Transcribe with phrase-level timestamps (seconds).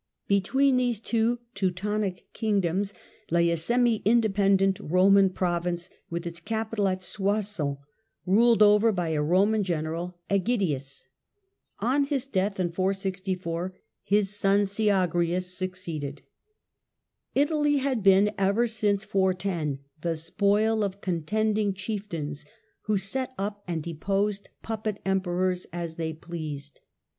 [0.27, 2.91] Between these two Teu tonic kingdoms
[3.29, 7.77] lay a semi independent Roman province with its capital at Soissons,
[8.25, 11.03] ruled over by a Roman general, iEgidius.
[11.81, 16.23] On his death, in 464, his son Syagrius succeeded.
[17.35, 22.43] Italy Italy had been, ever since 410, the spoil of contending chieftains,
[22.85, 26.79] who set up and deposed puppet emperors as they pleased.